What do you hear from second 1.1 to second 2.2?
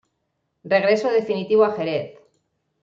definitivo a Jerez.